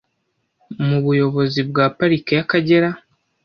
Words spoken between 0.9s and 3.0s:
buyobozi bwa parike y’Akagera